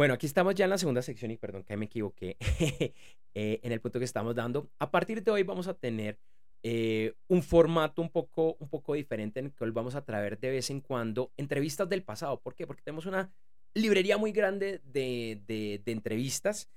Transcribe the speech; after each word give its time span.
Bueno, 0.00 0.14
aquí 0.14 0.24
estamos 0.24 0.54
ya 0.54 0.64
en 0.64 0.70
la 0.70 0.78
segunda 0.78 1.02
sección 1.02 1.30
y 1.30 1.36
perdón 1.36 1.62
que 1.62 1.76
me 1.76 1.84
equivoqué 1.84 2.38
eh, 3.34 3.60
en 3.62 3.70
el 3.70 3.82
punto 3.82 3.98
que 3.98 4.06
estamos 4.06 4.34
dando. 4.34 4.70
A 4.78 4.90
partir 4.90 5.22
de 5.22 5.30
hoy 5.30 5.42
vamos 5.42 5.68
a 5.68 5.74
tener 5.74 6.18
eh, 6.62 7.12
un 7.28 7.42
formato 7.42 8.00
un 8.00 8.08
poco, 8.08 8.56
un 8.60 8.70
poco 8.70 8.94
diferente 8.94 9.40
en 9.40 9.44
el 9.48 9.52
hoy 9.60 9.70
vamos 9.72 9.94
a 9.96 10.02
traer 10.02 10.38
de 10.38 10.52
vez 10.52 10.70
en 10.70 10.80
cuando 10.80 11.32
entrevistas 11.36 11.86
del 11.86 12.02
pasado. 12.02 12.40
¿Por 12.40 12.54
qué? 12.54 12.66
Porque 12.66 12.80
tenemos 12.80 13.04
una 13.04 13.30
librería 13.74 14.16
muy 14.16 14.32
grande 14.32 14.80
de, 14.84 15.42
de, 15.46 15.92
entrevistas. 15.92 16.70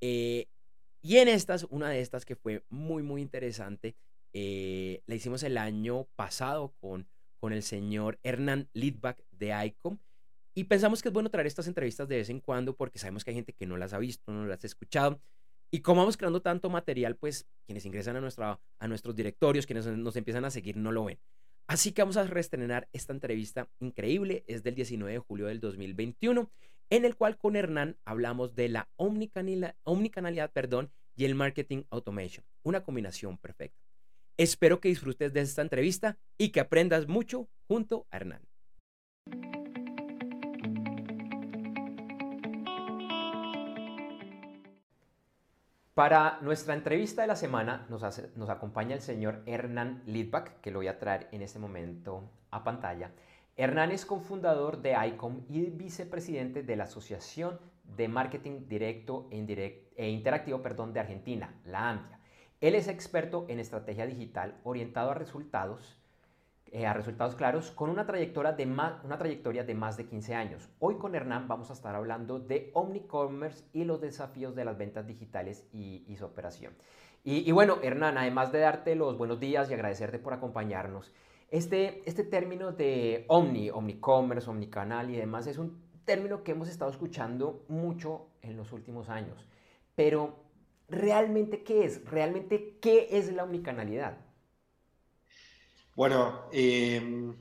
Eh, 0.00 0.46
y 1.02 1.18
en 1.18 1.28
estas, 1.28 1.64
una 1.64 1.90
de 1.90 2.00
estas 2.00 2.24
que 2.24 2.36
fue 2.36 2.64
muy, 2.70 3.02
muy 3.02 3.20
interesante, 3.20 3.96
la 4.32 5.14
hicimos 5.14 5.42
el 5.42 5.58
año 5.58 6.06
pasado 6.16 6.72
con, 6.80 7.06
con 7.38 7.52
el 7.52 7.62
señor 7.62 8.18
Hernán 8.22 8.70
Lidbach 8.72 9.18
de 9.30 9.66
ICOM. 9.66 9.98
Y 10.54 10.64
pensamos 10.64 11.02
que 11.02 11.08
es 11.08 11.12
bueno 11.12 11.30
traer 11.30 11.46
estas 11.46 11.66
entrevistas 11.66 12.08
de 12.08 12.16
vez 12.16 12.28
en 12.28 12.40
cuando 12.40 12.76
porque 12.76 12.98
sabemos 12.98 13.24
que 13.24 13.30
hay 13.30 13.36
gente 13.36 13.54
que 13.54 13.66
no 13.66 13.76
las 13.76 13.92
ha 13.94 13.98
visto, 13.98 14.32
no 14.32 14.46
las 14.46 14.62
ha 14.64 14.66
escuchado. 14.66 15.20
Y 15.70 15.80
como 15.80 16.02
vamos 16.02 16.18
creando 16.18 16.42
tanto 16.42 16.68
material, 16.68 17.16
pues 17.16 17.46
quienes 17.64 17.86
ingresan 17.86 18.16
a, 18.16 18.20
nuestra, 18.20 18.60
a 18.78 18.88
nuestros 18.88 19.16
directorios, 19.16 19.64
quienes 19.64 19.86
nos 19.86 20.16
empiezan 20.16 20.44
a 20.44 20.50
seguir, 20.50 20.76
no 20.76 20.92
lo 20.92 21.04
ven. 21.04 21.18
Así 21.66 21.92
que 21.92 22.02
vamos 22.02 22.18
a 22.18 22.24
reestrenar 22.24 22.88
esta 22.92 23.14
entrevista 23.14 23.70
increíble, 23.80 24.44
es 24.46 24.62
del 24.62 24.74
19 24.74 25.10
de 25.12 25.18
julio 25.18 25.46
del 25.46 25.60
2021, 25.60 26.50
en 26.90 27.04
el 27.06 27.16
cual 27.16 27.38
con 27.38 27.56
Hernán 27.56 27.96
hablamos 28.04 28.54
de 28.54 28.68
la 28.68 28.90
omnicanalidad, 28.96 30.52
perdón, 30.52 30.92
y 31.16 31.24
el 31.24 31.34
marketing 31.34 31.84
automation, 31.90 32.44
una 32.62 32.82
combinación 32.82 33.38
perfecta. 33.38 33.80
Espero 34.36 34.80
que 34.80 34.88
disfrutes 34.88 35.32
de 35.32 35.40
esta 35.40 35.62
entrevista 35.62 36.18
y 36.36 36.50
que 36.50 36.60
aprendas 36.60 37.06
mucho 37.06 37.48
junto 37.66 38.06
a 38.10 38.16
Hernán. 38.16 38.42
Para 45.94 46.38
nuestra 46.40 46.72
entrevista 46.72 47.20
de 47.20 47.28
la 47.28 47.36
semana 47.36 47.86
nos, 47.90 48.48
acompaña 48.48 48.94
el 48.94 49.02
señor 49.02 49.42
Hernán 49.44 50.02
Lidbach, 50.06 50.60
que 50.62 50.70
lo 50.70 50.78
voy 50.78 50.88
a 50.88 50.98
traer 50.98 51.28
en 51.32 51.42
este 51.42 51.58
momento 51.58 52.30
a 52.50 52.64
pantalla. 52.64 53.10
Hernán 53.56 53.90
es 53.90 54.06
cofundador 54.06 54.80
de 54.80 54.96
ICOM 55.08 55.42
y 55.50 55.66
vicepresidente 55.66 56.62
de 56.62 56.76
la 56.76 56.84
Asociación 56.84 57.60
de 57.84 58.08
Marketing 58.08 58.68
Directo 58.68 59.28
e, 59.30 59.90
e 59.94 60.08
Interactivo 60.08 60.62
perdón, 60.62 60.94
de 60.94 61.00
Argentina, 61.00 61.60
la 61.66 61.90
AMIA. 61.90 62.20
Él 62.62 62.74
es 62.74 62.88
experto 62.88 63.44
en 63.50 63.60
estrategia 63.60 64.06
digital 64.06 64.58
orientado 64.64 65.10
a 65.10 65.14
resultados 65.14 66.01
eh, 66.74 66.86
a 66.86 66.94
resultados 66.94 67.34
claros 67.34 67.70
con 67.70 67.90
una 67.90 68.06
trayectoria, 68.06 68.52
de 68.52 68.64
más, 68.64 68.94
una 69.04 69.18
trayectoria 69.18 69.62
de 69.62 69.74
más 69.74 69.98
de 69.98 70.06
15 70.06 70.34
años. 70.34 70.70
Hoy 70.78 70.94
con 70.96 71.14
Hernán 71.14 71.46
vamos 71.46 71.68
a 71.68 71.74
estar 71.74 71.94
hablando 71.94 72.38
de 72.38 72.70
Omnicommerce 72.72 73.66
y 73.74 73.84
los 73.84 74.00
desafíos 74.00 74.54
de 74.54 74.64
las 74.64 74.78
ventas 74.78 75.06
digitales 75.06 75.66
y, 75.70 76.16
su 76.16 76.24
operación. 76.24 76.72
Y, 77.24 77.52
bueno, 77.52 77.76
Hernán, 77.82 78.16
además 78.16 78.52
de 78.52 78.60
darte 78.60 78.94
los 78.94 79.18
buenos 79.18 79.38
días 79.38 79.70
y 79.70 79.74
agradecerte 79.74 80.18
por 80.18 80.32
acompañarnos, 80.32 81.12
este, 81.50 82.02
este 82.08 82.24
término 82.24 82.72
de 82.72 83.26
Omni, 83.28 83.68
Omnicommerce, 83.68 84.48
Omnicanal 84.48 85.10
y 85.10 85.16
demás 85.16 85.46
es 85.46 85.58
un 85.58 85.78
término 86.06 86.42
que 86.42 86.52
hemos 86.52 86.70
estado 86.70 86.90
escuchando 86.90 87.66
mucho 87.68 88.28
en 88.40 88.56
los 88.56 88.72
últimos 88.72 89.10
años. 89.10 89.46
Pero, 89.94 90.36
¿realmente 90.88 91.64
qué 91.64 91.84
es? 91.84 92.02
¿Realmente 92.06 92.78
qué 92.80 93.08
es 93.10 93.30
la 93.30 93.44
omnicanalidad? 93.44 94.31
Bueno, 95.94 96.48
em, 96.52 97.36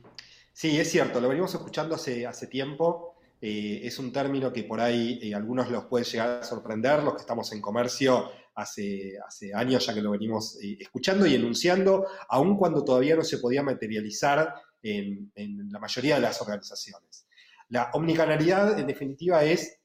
sí, 0.52 0.78
es 0.78 0.92
cierto, 0.92 1.22
lo 1.22 1.30
venimos 1.30 1.54
escuchando 1.54 1.96
hace, 1.96 2.28
hace 2.28 2.48
tiempo. 2.48 3.16
Eh, 3.42 3.82
es 3.84 3.98
un 3.98 4.12
término 4.12 4.52
que 4.52 4.64
por 4.66 4.80
ahí 4.82 5.20
eh, 5.22 5.34
algunos 5.34 5.70
los 5.70 5.86
puede 5.86 6.06
llegar 6.06 6.42
a 6.42 6.44
sorprender, 6.44 7.02
los 7.02 7.16
que 7.16 7.22
estamos 7.22 7.52
en 7.54 7.62
comercio 7.62 8.30
hace, 8.56 9.18
hace 9.26 9.54
años 9.54 9.86
ya 9.86 9.94
que 9.94 10.02
lo 10.02 10.12
venimos 10.12 10.60
eh, 10.62 10.78
escuchando 10.80 11.26
y 11.26 11.36
enunciando, 11.36 12.06
aun 12.28 12.58
cuando 12.58 12.84
todavía 12.84 13.16
no 13.16 13.24
se 13.24 13.38
podía 13.40 13.64
materializar 13.64 14.54
en, 14.84 15.32
en 15.36 15.72
la 15.72 15.80
mayoría 15.80 16.16
de 16.16 16.22
las 16.22 16.42
organizaciones. 16.42 17.26
La 17.70 17.90
omnicanalidad, 17.94 18.78
en 18.78 18.86
definitiva, 18.86 19.46
es, 19.46 19.80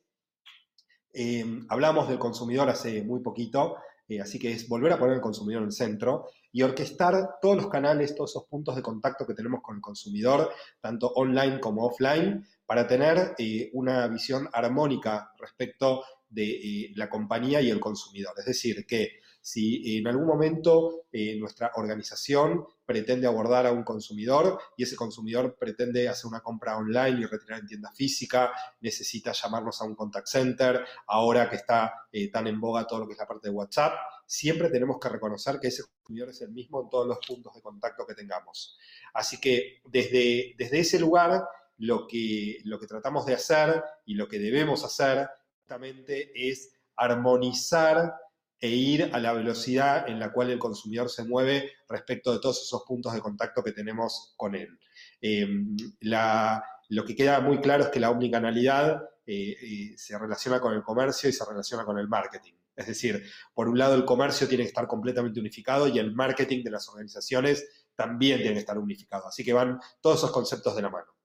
em, 1.13 1.65
hablamos 1.69 2.09
del 2.09 2.19
consumidor 2.19 2.69
hace 2.69 3.03
muy 3.03 3.21
poquito, 3.21 3.77
así 4.21 4.39
que 4.39 4.53
es 4.53 4.69
volver 4.69 4.93
a 4.93 4.99
poner 4.99 5.17
al 5.17 5.21
consumidor 5.21 5.63
en 5.63 5.69
el 5.69 5.73
centro 5.73 6.27
y 6.53 6.63
orquestar 6.63 7.39
todos 7.43 7.57
los 7.57 7.69
canales, 7.69 8.15
todos 8.15 8.31
esos 8.31 8.45
puntos 8.45 8.77
de 8.77 8.83
contacto 8.83 9.27
que 9.27 9.35
tenemos 9.35 9.61
con 9.63 9.77
el 9.77 9.83
consumidor, 9.83 10.51
tanto 10.81 11.09
online 11.09 11.61
como 11.61 11.85
offline, 11.85 12.47
para 12.65 12.87
tener 12.87 13.35
eh, 13.39 13.71
una 13.75 14.07
visión 14.09 14.49
armónica 14.53 15.33
respecto 15.39 16.03
de 16.29 16.45
eh, 16.45 16.93
la 16.95 17.09
compañía 17.09 17.61
y 17.61 17.71
el 17.71 17.81
consumidor. 17.81 18.35
Es 18.39 18.47
decir, 18.47 18.87
que 18.87 19.21
si 19.41 19.99
en 19.99 20.07
algún 20.07 20.27
momento 20.27 21.07
eh, 21.13 21.37
nuestra 21.39 21.73
organización 21.75 22.65
pretende 22.87 23.27
abordar 23.27 23.67
a 23.67 23.73
un 23.73 23.83
consumidor 23.83 24.61
y 24.77 24.85
ese 24.85 24.97
consumidor 24.97 25.57
pretende 25.59 26.09
hacer 26.09 26.27
una 26.29 26.41
compra 26.41 26.77
online 26.77 27.21
y 27.21 27.27
retirar 27.27 27.61
en 27.61 27.67
tienda 27.67 27.93
física, 27.93 28.53
necesita 28.81 29.33
llamarnos 29.33 29.81
a 29.83 29.85
un 29.85 29.95
contact 29.95 30.29
center, 30.29 30.85
ahora 31.09 31.51
que 31.51 31.57
está 31.57 31.93
eh, 32.13 32.31
tan 32.31 32.47
en 32.47 32.61
boga 32.61 32.87
todo 32.87 33.01
lo 33.01 33.07
que 33.07 33.15
es 33.15 33.19
la 33.19 33.27
parte 33.27 33.49
de 33.49 33.55
WhatsApp, 33.55 33.95
siempre 34.25 34.71
tenemos 34.71 34.99
que 35.01 35.09
reconocer 35.09 35.59
que 35.61 35.69
ese 35.69 35.83
consumidor 35.83 36.31
es 36.31 36.41
el 36.43 36.53
mismo 36.53 36.83
en 36.83 36.89
todos 36.89 37.07
los 37.07 37.19
puntos 37.27 37.53
de 37.55 37.61
contacto 37.61 38.07
que 38.07 38.15
tengamos. 38.15 38.79
Así 39.13 39.39
que 39.41 39.81
desde, 39.85 40.55
desde 40.57 40.79
ese 40.79 40.99
lugar, 40.99 41.45
lo 41.79 42.07
que, 42.07 42.59
lo 42.65 42.79
que 42.79 42.87
tratamos 42.87 43.27
de 43.27 43.35
hacer 43.35 43.83
y 44.05 44.15
lo 44.15 44.29
que 44.29 44.39
debemos 44.39 44.85
hacer 44.85 45.29
justamente 45.59 46.31
es 46.35 46.73
armonizar 46.97 48.15
e 48.61 48.69
ir 48.69 49.11
a 49.13 49.19
la 49.19 49.33
velocidad 49.33 50.09
en 50.09 50.19
la 50.19 50.33
cual 50.33 50.51
el 50.51 50.59
consumidor 50.59 51.11
se 51.11 51.25
mueve 51.25 51.73
respecto 51.89 52.33
de 52.33 52.41
todos 52.41 52.63
esos 52.63 52.83
puntos 52.85 53.13
de 53.13 53.21
contacto 53.21 53.63
que 53.63 53.73
tenemos 53.73 54.35
con 54.37 54.55
él. 54.55 54.79
Em, 55.21 55.77
lo 56.89 57.05
que 57.05 57.17
queda 57.17 57.41
muy 57.41 57.61
claro 57.61 57.85
es 57.85 57.91
que 57.91 58.01
la 58.01 58.11
omnicanalidad 58.11 59.03
eh, 59.27 59.57
eh, 59.61 59.95
se 59.97 60.19
relaciona 60.19 60.61
con 60.61 60.73
el 60.73 60.83
comercio 60.83 61.29
y 61.29 61.33
se 61.33 61.45
relaciona 61.45 61.85
con 61.85 61.99
el 61.99 62.09
marketing. 62.09 62.55
Es 62.77 62.87
decir, 62.87 63.25
por 63.55 63.69
un 63.69 63.79
lado 63.79 63.95
el 63.95 64.05
comercio 64.05 64.47
tiene 64.47 64.65
que 64.65 64.69
estar 64.69 64.87
completamente 64.87 65.41
unificado 65.41 65.89
y 65.89 65.99
el 65.99 66.15
marketing 66.15 66.63
de 66.63 66.71
las 66.71 66.89
organizaciones 66.89 67.87
también 67.95 68.39
tiene 68.39 68.55
que 68.55 68.61
estar 68.61 68.79
unificado. 68.79 69.27
Así 69.27 69.43
que 69.43 69.53
van 69.53 69.81
todos 70.01 70.19
esos 70.19 70.31
conceptos 70.31 70.77
de 70.77 70.83
la 70.83 70.91
mano. 70.91 71.16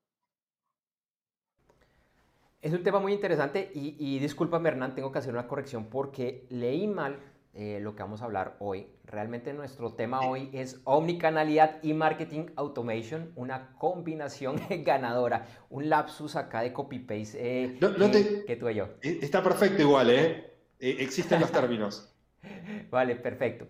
Es 2.62 2.74
un 2.74 2.84
tema 2.84 3.00
muy 3.00 3.14
interesante 3.14 3.72
y, 3.74 3.96
y 3.98 4.20
discúlpame 4.20 4.70
Hernán, 4.70 4.94
tengo 4.94 5.12
que 5.12 5.18
hacer 5.18 5.34
una 5.34 5.48
corrección 5.48 5.86
porque 5.86 6.46
leí 6.50 6.86
mal 6.86 7.18
eh, 7.54 7.80
lo 7.82 7.96
que 7.96 8.04
vamos 8.04 8.22
a 8.22 8.26
hablar 8.26 8.56
hoy. 8.60 8.88
Realmente 9.04 9.52
nuestro 9.52 9.94
tema 9.94 10.22
hoy 10.22 10.50
es 10.54 10.80
omnicanalidad 10.86 11.84
y 11.84 11.94
marketing 11.94 12.46
automation, 12.56 13.34
una 13.36 13.74
combinación 13.78 14.62
ganadora, 14.86 15.48
un 15.70 15.90
lapsus 15.90 16.36
acá 16.36 16.62
de 16.62 16.72
copy-paste 16.72 17.38
eh, 17.40 17.80
eh, 17.82 18.44
que 18.48 18.56
tú 18.56 18.70
y 18.70 18.76
yo. 18.76 18.90
Está 19.02 19.44
perfecto 19.44 19.82
igual, 19.82 20.12
¿eh? 20.12 20.54
existen 20.80 21.42
los 21.42 21.52
términos. 21.52 22.16
vale, 22.92 23.16
perfecto. 23.16 23.68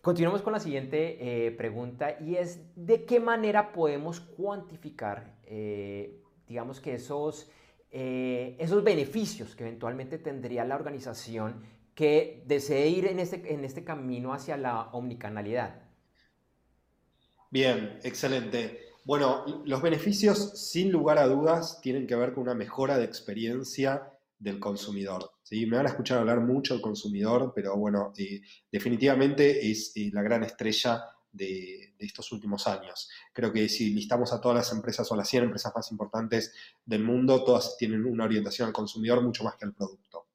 continuamos 0.00 0.42
con 0.42 0.52
la 0.52 0.60
siguiente 0.60 1.52
pregunta 1.56 2.16
y 2.20 2.36
es, 2.36 2.60
¿de 2.76 3.06
qué 3.06 3.18
manera 3.18 3.72
podemos 3.72 4.20
cuantificar, 4.20 5.34
digamos 6.46 6.80
que 6.80 6.94
esos 6.94 7.50
eh, 7.90 8.56
esos 8.58 8.84
beneficios 8.84 9.54
que 9.56 9.64
eventualmente 9.64 10.18
tendría 10.18 10.64
la 10.64 10.76
organización 10.76 11.62
que 11.94 12.44
desee 12.46 12.88
ir 12.88 13.06
en 13.06 13.18
este, 13.18 13.52
en 13.52 13.64
este 13.64 13.82
camino 13.82 14.32
hacia 14.32 14.56
la 14.56 14.90
omnicanalidad. 14.92 15.82
Bien, 17.50 17.98
excelente. 18.02 18.88
Bueno, 19.04 19.62
los 19.64 19.80
beneficios, 19.80 20.70
sin 20.70 20.92
lugar 20.92 21.18
a 21.18 21.26
dudas, 21.26 21.80
tienen 21.80 22.06
que 22.06 22.14
ver 22.14 22.34
con 22.34 22.42
una 22.42 22.54
mejora 22.54 22.98
de 22.98 23.04
experiencia 23.04 24.12
del 24.38 24.60
consumidor. 24.60 25.32
¿sí? 25.42 25.66
Me 25.66 25.78
van 25.78 25.86
a 25.86 25.88
escuchar 25.88 26.18
hablar 26.18 26.40
mucho 26.40 26.74
del 26.74 26.82
consumidor, 26.82 27.52
pero 27.54 27.76
bueno, 27.76 28.12
eh, 28.16 28.42
definitivamente 28.70 29.70
es 29.70 29.92
eh, 29.96 30.10
la 30.12 30.22
gran 30.22 30.44
estrella 30.44 31.04
de, 31.32 31.94
estos 31.98 32.30
últimos 32.32 32.66
años. 32.66 33.08
Creo 33.32 33.52
que 33.52 33.68
si 33.68 33.92
listamos 33.92 34.32
a 34.32 34.40
todas 34.40 34.56
las 34.56 34.72
empresas 34.72 35.10
o 35.10 35.16
las 35.16 35.28
100 35.28 35.44
empresas 35.44 35.72
más 35.74 35.90
importantes 35.90 36.52
del 36.84 37.02
mundo, 37.02 37.44
todas 37.44 37.76
tienen 37.76 38.04
una 38.04 38.24
orientación 38.24 38.68
al 38.68 38.74
consumidor 38.74 39.22
mucho 39.22 39.44
más 39.44 39.56
que 39.56 39.64
al 39.64 39.74
producto. 39.74 40.26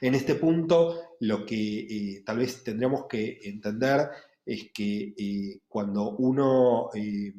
En 0.00 0.14
este 0.14 0.36
punto, 0.36 1.16
lo 1.20 1.44
que 1.44 1.80
eh, 1.80 2.22
tal 2.24 2.38
vez 2.38 2.62
tendríamos 2.62 3.06
que 3.08 3.40
entender 3.42 4.08
es 4.46 4.70
que 4.72 5.14
eh, 5.16 5.60
cuando 5.68 6.10
uno 6.10 6.90
eh, 6.94 7.34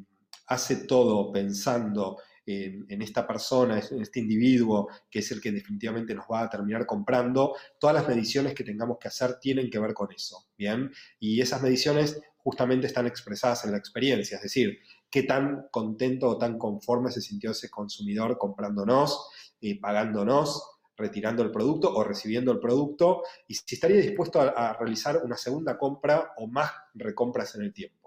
hace 0.46 0.76
todo 0.86 1.32
pensando 1.32 2.18
en, 2.50 3.02
esta 3.02 3.26
persona, 3.26 3.78
en 3.78 4.02
este 4.02 4.20
individuo, 4.20 4.88
que 5.10 5.20
es 5.20 5.30
el 5.30 5.40
que 5.40 5.52
definitivamente 5.52 6.14
nos 6.14 6.26
va 6.30 6.42
a 6.42 6.50
terminar 6.50 6.86
comprando, 6.86 7.54
todas 7.78 7.94
las 7.94 8.08
mediciones 8.08 8.54
que 8.54 8.64
tengamos 8.64 8.98
que 8.98 9.08
hacer 9.08 9.38
tienen 9.40 9.70
que 9.70 9.78
ver 9.78 9.94
con 9.94 10.12
eso, 10.12 10.48
¿bien? 10.56 10.90
Y 11.18 11.40
esas 11.40 11.62
mediciones 11.62 12.20
justamente 12.38 12.86
están 12.86 13.06
expresadas 13.06 13.64
en 13.64 13.72
la 13.72 13.78
experiencia, 13.78 14.36
es 14.36 14.42
decir, 14.42 14.78
qué 15.10 15.24
tan 15.24 15.66
contento 15.70 16.28
o 16.28 16.38
tan 16.38 16.58
conforme 16.58 17.10
se 17.10 17.20
sintió 17.20 17.50
ese 17.50 17.68
consumidor 17.68 18.38
comprándonos, 18.38 19.28
eh, 19.60 19.78
pagándonos, 19.78 20.78
retirando 20.96 21.42
el 21.42 21.50
producto 21.50 21.94
o 21.94 22.04
recibiendo 22.04 22.52
el 22.52 22.60
producto, 22.60 23.22
y 23.46 23.54
si 23.54 23.74
estaría 23.74 24.00
dispuesto 24.00 24.40
a 24.40 24.74
realizar 24.74 25.20
una 25.24 25.36
segunda 25.36 25.78
compra 25.78 26.32
o 26.36 26.46
más 26.46 26.70
recompras 26.94 27.54
en 27.54 27.62
el 27.62 27.72
tiempo. 27.72 27.99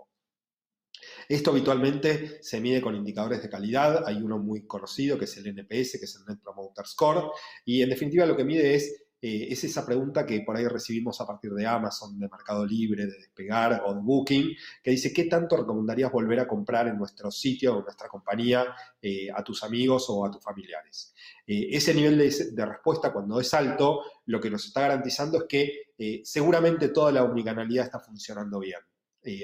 Esto 1.28 1.51
habitualmente 1.51 2.42
se 2.42 2.60
mide 2.62 2.81
con 2.81 2.95
indicadores 2.95 3.42
de 3.42 3.50
calidad. 3.50 4.04
Hay 4.06 4.18
uno 4.18 4.38
muy 4.38 4.66
conocido 4.66 5.18
que 5.18 5.25
es 5.25 5.38
el 5.38 5.48
NPS, 5.48 6.00
que 6.00 6.06
es 6.06 6.16
el 6.16 6.25
Net 6.28 6.42
Promoter 6.44 6.86
Score. 6.86 7.31
Y 7.66 7.81
en 7.81 7.90
definitiva 7.90 8.25
lo 8.25 8.36
que 8.36 8.44
mide 8.44 8.75
es, 8.75 9.04
eh, 9.22 9.48
es 9.50 9.63
esa 9.63 9.86
pregunta 9.86 10.25
que 10.25 10.42
por 10.42 10.57
ahí 10.57 10.68
recibimos 10.68 11.22
a 11.22 11.25
partir 11.25 11.51
de 11.54 11.66
Amazon, 11.66 12.19
de 12.19 12.28
Mercado 12.28 12.66
Libre, 12.66 13.06
de 13.06 13.13
Despegar 13.13 13.81
o 13.86 13.94
de 13.94 14.01
Booking, 14.01 14.54
que 14.84 14.92
dice, 14.92 15.13
¿qué 15.13 15.25
tanto 15.25 15.56
recomendarías 15.56 16.12
volver 16.12 16.42
a 16.42 16.48
comprar 16.48 16.88
en 16.88 16.98
nuestro 16.98 17.31
sitio 17.31 17.74
o 17.74 17.78
en 17.80 17.84
nuestra 17.86 18.10
compañía 18.10 18.75
eh, 19.01 19.30
a 19.34 19.42
tus 19.42 19.63
amigos 19.63 20.07
o 20.10 20.25
a 20.25 20.30
tus 20.30 20.44
familiares? 20.44 21.13
Eh, 21.48 21.69
ese 21.72 21.94
nivel 21.94 22.18
de, 22.18 22.66
respuesta, 22.66 23.13
cuando 23.13 23.40
es 23.40 23.54
alto, 23.54 24.01
lo 24.25 24.42
que 24.42 24.50
nos 24.50 24.66
está 24.66 24.81
garantizando 24.81 25.38
es 25.38 25.45
que 25.48 26.22
seguramente 26.25 26.90
toda 26.90 27.13
la 27.13 27.24
omnicanalidad 27.24 27.86
está 27.86 28.00
funcionando 28.01 28.60
bien. 28.60 28.81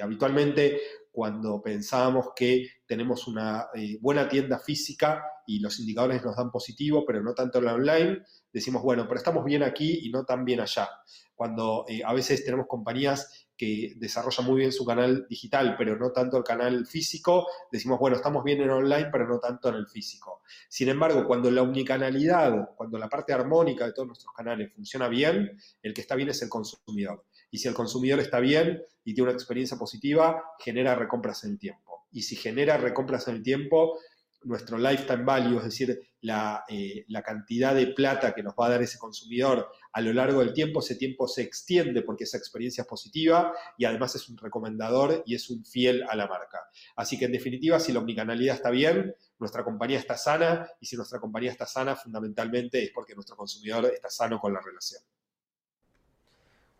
habitualmente 0.03 0.77
cuando 1.19 1.61
pensábamos 1.61 2.27
que 2.33 2.65
tenemos 2.85 3.27
una 3.27 3.67
eh, 3.75 3.97
buena 3.99 4.29
tienda 4.29 4.57
física 4.57 5.21
y 5.45 5.59
los 5.59 5.77
indicadores 5.77 6.23
nos 6.23 6.37
dan 6.37 6.49
positivo, 6.49 7.03
pero 7.05 7.21
no 7.21 7.33
tanto 7.33 7.59
en 7.59 7.65
la 7.65 7.73
online, 7.73 8.19
decimos, 8.53 8.81
bueno, 8.81 9.03
pero 9.05 9.17
estamos 9.17 9.43
bien 9.43 9.61
aquí 9.61 9.99
y 10.03 10.11
no 10.11 10.23
tan 10.23 10.45
bien 10.45 10.61
allá. 10.61 10.87
Cuando 11.35 11.83
eh, 11.89 12.03
a 12.05 12.13
veces 12.13 12.45
tenemos 12.45 12.67
compañías 12.67 13.49
que 13.57 13.95
desarrollan 13.97 14.45
muy 14.45 14.59
bien 14.59 14.71
su 14.71 14.85
canal 14.85 15.27
digital, 15.29 15.75
pero 15.77 15.97
no 15.97 16.13
tanto 16.13 16.37
el 16.37 16.45
canal 16.45 16.85
físico, 16.87 17.47
decimos, 17.69 17.99
bueno, 17.99 18.15
estamos 18.15 18.41
bien 18.45 18.61
en 18.61 18.69
online, 18.69 19.09
pero 19.11 19.27
no 19.27 19.39
tanto 19.39 19.67
en 19.67 19.75
el 19.75 19.87
físico. 19.89 20.43
Sin 20.69 20.87
embargo, 20.87 21.27
cuando 21.27 21.51
la 21.51 21.63
omnicanalidad, 21.63 22.69
cuando 22.77 22.97
la 22.97 23.09
parte 23.09 23.33
armónica 23.33 23.85
de 23.85 23.91
todos 23.91 24.07
nuestros 24.07 24.33
canales 24.33 24.73
funciona 24.73 25.09
bien, 25.09 25.59
el 25.83 25.93
que 25.93 25.99
está 25.99 26.15
bien 26.15 26.29
es 26.29 26.41
el 26.43 26.47
consumidor. 26.47 27.25
Y 27.51 27.57
si 27.57 27.67
el 27.67 27.73
consumidor 27.73 28.19
está 28.19 28.39
bien 28.39 28.81
y 29.03 29.13
tiene 29.13 29.29
una 29.29 29.37
experiencia 29.37 29.77
positiva, 29.77 30.43
genera 30.59 30.95
recompras 30.95 31.43
en 31.43 31.51
el 31.51 31.59
tiempo. 31.59 32.07
Y 32.11 32.23
si 32.23 32.35
genera 32.35 32.77
recompras 32.77 33.27
en 33.27 33.35
el 33.35 33.43
tiempo, 33.43 33.99
nuestro 34.43 34.77
lifetime 34.77 35.23
value, 35.23 35.57
es 35.57 35.65
decir, 35.65 35.99
la, 36.21 36.63
eh, 36.67 37.05
la, 37.07 37.21
cantidad 37.21 37.75
de 37.75 37.87
plata 37.87 38.33
que 38.33 38.43
nos 38.43 38.53
va 38.53 38.67
a 38.67 38.69
dar 38.69 38.81
ese 38.81 38.97
consumidor 38.97 39.69
a 39.93 40.01
lo 40.01 40.13
largo 40.13 40.39
del 40.39 40.53
tiempo, 40.53 40.79
ese 40.79 40.95
tiempo 40.95 41.27
se 41.27 41.41
extiende 41.41 42.01
porque 42.01 42.23
esa 42.23 42.37
experiencia 42.37 42.83
es 42.83 42.87
positiva 42.87 43.53
y 43.77 43.85
además 43.85 44.15
es 44.15 44.29
un 44.29 44.37
recomendador 44.37 45.23
y 45.25 45.35
es 45.35 45.49
un 45.49 45.65
fiel 45.65 46.03
a 46.09 46.15
la 46.15 46.27
marca. 46.27 46.59
Así 46.95 47.17
que 47.17 47.25
en 47.25 47.31
definitiva, 47.31 47.79
si 47.79 47.91
la 47.91 47.99
omnicanalidad 47.99 48.55
está 48.55 48.69
bien, 48.69 49.13
nuestra 49.39 49.63
compañía 49.63 49.99
está 49.99 50.17
sana 50.17 50.69
y 50.79 50.85
si 50.85 50.95
nuestra 50.95 51.19
compañía 51.19 51.51
está 51.51 51.65
sana, 51.65 51.95
fundamentalmente 51.95 52.83
es 52.83 52.91
porque 52.91 53.15
nuestro 53.15 53.35
consumidor 53.35 53.85
está 53.93 54.09
sano 54.09 54.39
con 54.39 54.53
la 54.53 54.61
relación. 54.61 55.01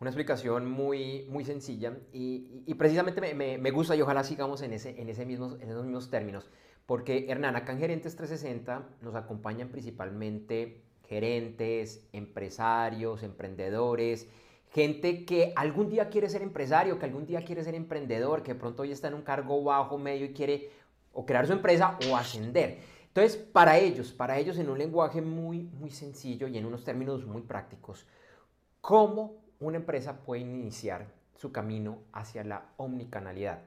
Una 0.00 0.08
explicación 0.08 0.70
muy, 0.70 1.26
muy 1.28 1.44
sencilla 1.44 1.92
y, 2.10 2.72
precisamente 2.78 3.20
me, 3.34 3.70
gusta 3.70 3.94
y 3.94 4.00
ojalá 4.00 4.24
sigamos 4.24 4.62
en, 4.62 4.72
ese, 4.72 4.98
en, 4.98 5.10
ese 5.10 5.26
mismos, 5.26 5.60
en 5.60 5.68
esos 5.68 5.84
mismos 5.84 6.08
términos. 6.08 6.48
Porque 6.86 7.26
Hernán, 7.28 7.54
acá 7.54 7.72
en 7.72 7.80
Gerentes 7.80 8.16
360 8.16 8.88
nos 9.02 9.14
acompañan 9.14 9.68
principalmente 9.68 10.80
gerentes, 11.06 12.08
empresarios, 12.14 13.22
emprendedores, 13.22 14.26
gente 14.70 15.26
que 15.26 15.52
algún 15.54 15.90
día 15.90 16.08
quiere 16.08 16.30
ser 16.30 16.40
empresario, 16.40 16.98
que 16.98 17.04
algún 17.04 17.26
día 17.26 17.44
quiere 17.44 17.62
ser 17.62 17.74
emprendedor, 17.74 18.42
que 18.42 18.54
pronto 18.54 18.82
hoy 18.82 18.92
está 18.92 19.08
en 19.08 19.14
un 19.14 19.22
cargo 19.22 19.62
bajo, 19.62 19.98
medio 19.98 20.24
y 20.24 20.32
quiere 20.32 20.70
o 21.12 21.26
crear 21.26 21.46
su 21.46 21.52
empresa 21.52 21.98
o 22.08 22.16
ascender. 22.16 22.78
Entonces, 23.08 23.36
para 23.36 23.76
ellos, 23.76 24.12
para 24.12 24.38
ellos 24.38 24.56
en 24.56 24.70
un 24.70 24.78
lenguaje 24.78 25.20
muy, 25.20 25.64
muy 25.78 25.90
sencillo 25.90 26.48
y 26.48 26.56
en 26.56 26.64
unos 26.64 26.84
términos 26.84 27.26
muy 27.26 27.42
prácticos, 27.42 28.06
¿cómo 28.80 29.39
una 29.60 29.76
empresa 29.76 30.24
puede 30.24 30.42
iniciar 30.42 31.06
su 31.36 31.52
camino 31.52 32.02
hacia 32.12 32.44
la 32.44 32.72
omnicanalidad? 32.76 33.60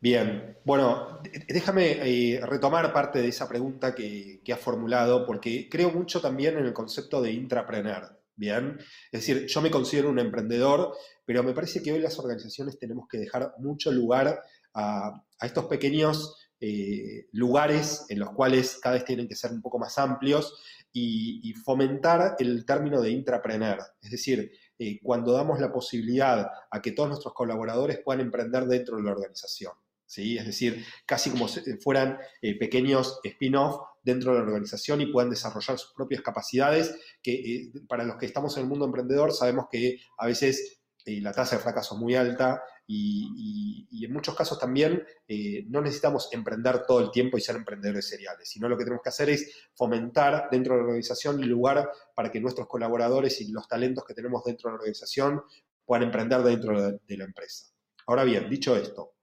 Bien, 0.00 0.56
bueno, 0.64 1.20
déjame 1.46 1.98
eh, 2.02 2.40
retomar 2.44 2.90
parte 2.92 3.20
de 3.20 3.28
esa 3.28 3.46
pregunta 3.48 3.94
que, 3.94 4.40
que 4.42 4.52
has 4.52 4.60
formulado, 4.60 5.26
porque 5.26 5.68
creo 5.68 5.90
mucho 5.90 6.20
también 6.20 6.56
en 6.56 6.64
el 6.64 6.72
concepto 6.72 7.20
de 7.20 7.32
intrapreneur. 7.32 8.18
Bien, 8.34 8.78
es 9.12 9.26
decir, 9.26 9.46
yo 9.46 9.60
me 9.60 9.70
considero 9.70 10.08
un 10.08 10.18
emprendedor, 10.18 10.96
pero 11.26 11.42
me 11.42 11.52
parece 11.52 11.82
que 11.82 11.92
hoy 11.92 12.00
las 12.00 12.18
organizaciones 12.18 12.78
tenemos 12.78 13.06
que 13.06 13.18
dejar 13.18 13.52
mucho 13.58 13.92
lugar 13.92 14.40
a, 14.72 15.22
estos 15.42 15.66
pequeños 15.66 16.48
eh, 16.58 17.26
lugares 17.32 18.06
en 18.08 18.18
los 18.18 18.30
cuales 18.30 18.78
cada 18.82 18.94
vez 18.94 19.04
tienen 19.04 19.28
que 19.28 19.36
ser 19.36 19.52
un 19.52 19.60
poco 19.60 19.78
más 19.78 19.98
amplios 19.98 20.58
y, 20.92 21.52
fomentar 21.64 22.36
el 22.38 22.64
término 22.64 23.00
de 23.00 23.10
intrapreneur, 23.10 23.78
es 24.00 24.10
decir, 24.10 24.50
eh, 24.78 24.98
cuando 25.02 25.32
damos 25.32 25.60
la 25.60 25.72
posibilidad 25.72 26.50
a 26.70 26.82
que 26.82 26.92
todos 26.92 27.10
nuestros 27.10 27.34
colaboradores 27.34 28.00
puedan 28.04 28.20
emprender 28.20 28.64
dentro 28.66 28.96
de 28.96 29.02
la 29.02 29.12
organización. 29.12 29.72
¿sí? 30.06 30.38
Es 30.38 30.46
decir, 30.46 30.84
casi 31.06 31.30
como 31.30 31.48
si 31.48 31.60
fueran 31.78 32.18
eh, 32.42 32.58
pequeños 32.58 33.20
spin-off 33.22 33.80
dentro 34.02 34.32
de 34.32 34.38
la 34.38 34.44
organización 34.46 35.00
y 35.00 35.12
puedan 35.12 35.30
desarrollar 35.30 35.78
sus 35.78 35.92
propias 35.94 36.22
capacidades, 36.22 36.94
que 37.22 37.32
eh, 37.34 37.72
para 37.88 38.04
los 38.04 38.16
que 38.16 38.26
estamos 38.26 38.56
en 38.56 38.64
el 38.64 38.68
mundo 38.68 38.86
emprendedor 38.86 39.32
sabemos 39.32 39.66
que 39.70 40.00
a 40.18 40.26
veces 40.26 40.78
la 41.06 41.32
tasa 41.32 41.56
de 41.56 41.62
fracaso 41.62 41.94
es 41.94 42.00
muy 42.00 42.14
alta 42.14 42.62
y, 42.92 44.04
en 44.04 44.12
muchos 44.12 44.34
casos 44.34 44.58
también 44.58 45.04
eh, 45.28 45.64
no 45.68 45.80
necesitamos 45.80 46.28
emprender 46.32 46.84
todo 46.86 47.00
el 47.00 47.10
tiempo 47.10 47.36
y 47.38 47.40
ser 47.40 47.54
emprendedores 47.54 48.08
seriales, 48.08 48.48
sino 48.48 48.68
lo 48.68 48.76
que 48.76 48.84
tenemos 48.84 49.02
que 49.02 49.10
hacer 49.10 49.30
es 49.30 49.68
fomentar 49.74 50.48
dentro 50.50 50.74
de 50.74 50.80
la 50.80 50.86
organización 50.86 51.40
el 51.40 51.48
lugar 51.48 51.90
para 52.14 52.30
que 52.32 52.40
nuestros 52.40 52.66
colaboradores 52.66 53.40
y 53.40 53.52
los 53.52 53.68
talentos 53.68 54.04
que 54.04 54.14
tenemos 54.14 54.42
dentro 54.42 54.68
de 54.68 54.72
la 54.72 54.78
organización 54.78 55.42
puedan 55.84 56.04
emprender 56.04 56.42
dentro 56.42 56.98
de 56.98 57.16
la 57.16 57.24
empresa. 57.24 57.66
Ahora 58.06 58.24
bien, 58.24 58.48
dicho 58.48 58.74
esto, 58.74 59.14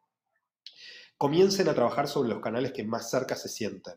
comiencen 1.17 1.67
a 1.67 1.73
trabajar 1.73 2.07
sobre 2.07 2.29
los 2.29 2.39
canales 2.39 2.71
que 2.71 2.85
más 2.85 3.09
cerca 3.09 3.35
se 3.35 3.49
sienten. 3.49 3.95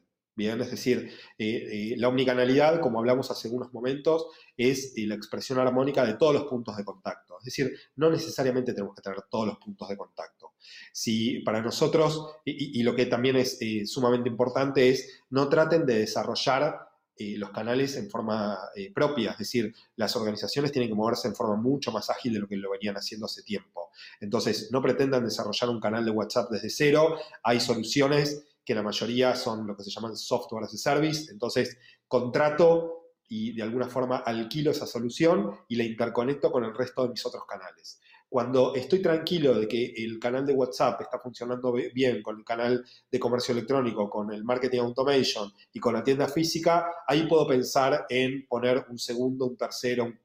Es 0.48 0.70
decir, 0.70 1.10
eh, 1.38 1.92
eh, 1.92 1.94
la 1.96 2.08
omnicanalidad, 2.08 2.80
como 2.80 2.98
hablamos 2.98 3.30
hace 3.30 3.48
unos 3.48 3.72
momentos, 3.72 4.26
es 4.56 4.94
la 4.96 5.14
expresión 5.14 5.58
armónica 5.58 6.04
de 6.04 6.14
todos 6.14 6.34
los 6.34 6.44
puntos 6.44 6.76
de 6.76 6.84
contacto. 6.84 7.38
Es 7.38 7.44
decir, 7.44 7.74
no 7.96 8.10
necesariamente 8.10 8.72
tenemos 8.72 8.94
que 8.94 9.02
tener 9.02 9.22
todos 9.30 9.46
los 9.46 9.58
puntos 9.58 9.88
de 9.88 9.96
contacto. 9.96 10.52
Si 10.92 11.40
para 11.40 11.62
nosotros, 11.62 12.36
y, 12.44 12.82
lo 12.82 12.94
que 12.94 13.06
también 13.06 13.36
es 13.36 13.58
eh, 13.60 13.86
sumamente 13.86 14.28
importante 14.28 14.90
es, 14.90 15.22
no 15.30 15.48
traten 15.48 15.86
de 15.86 15.98
desarrollar 16.00 16.90
eh, 17.16 17.36
los 17.36 17.50
canales 17.50 17.96
en 17.96 18.08
forma 18.08 18.58
eh, 18.74 18.90
propia, 18.94 19.32
es 19.32 19.38
decir, 19.38 19.74
las 19.96 20.16
organizaciones 20.16 20.72
tienen 20.72 20.88
que 20.88 20.94
moverse 20.94 21.28
en 21.28 21.34
forma 21.34 21.54
mucho 21.56 21.92
más 21.92 22.08
ágil 22.08 22.32
de 22.32 22.40
lo 22.40 22.48
que 22.48 22.56
lo 22.56 22.70
venían 22.70 22.96
haciendo 22.96 23.26
hace 23.26 23.42
tiempo. 23.42 23.90
Entonces, 24.20 24.70
no 24.72 24.80
pretendan 24.80 25.24
desarrollar 25.24 25.68
un 25.68 25.80
canal 25.80 26.02
de 26.02 26.10
WhatsApp 26.10 26.50
desde 26.50 26.70
cero, 26.70 27.18
hay 27.42 27.60
soluciones 27.60 28.46
que 28.70 28.74
la 28.76 28.84
mayoría 28.84 29.34
son 29.34 29.66
lo 29.66 29.76
que 29.76 29.82
se 29.82 29.90
llaman 29.90 30.16
software 30.16 30.62
as 30.62 30.72
a 30.74 30.76
service, 30.76 31.32
entonces 31.32 31.76
contrato 32.06 33.16
y 33.28 33.52
de 33.52 33.64
alguna 33.64 33.88
forma 33.88 34.18
alquilo 34.18 34.70
esa 34.70 34.86
solución 34.86 35.50
y 35.66 35.74
la 35.74 35.82
interconecto 35.82 36.52
con 36.52 36.62
el 36.62 36.72
resto 36.72 37.02
de 37.02 37.08
mis 37.08 37.26
otros 37.26 37.42
canales. 37.46 38.00
Cuando 38.28 38.76
estoy 38.76 39.02
tranquilo 39.02 39.58
de 39.58 39.66
que 39.66 39.92
el 39.96 40.20
canal 40.20 40.46
de 40.46 40.52
WhatsApp 40.52 41.00
está 41.00 41.18
funcionando 41.18 41.72
bien 41.72 42.22
con 42.22 42.38
el 42.38 42.44
canal 42.44 42.84
de 43.10 43.18
comercio 43.18 43.50
electrónico, 43.50 44.08
con 44.08 44.32
el 44.32 44.44
marketing 44.44 44.78
automation 44.78 45.52
y 45.72 45.80
con 45.80 45.94
la 45.94 46.04
tienda 46.04 46.28
física, 46.28 46.92
ahí 47.08 47.26
puedo 47.26 47.48
pensar 47.48 48.06
en 48.08 48.46
poner 48.46 48.86
un 48.88 49.00
segundo, 49.00 49.46
un 49.46 49.56
tercero, 49.56 50.04
un, 50.04 50.20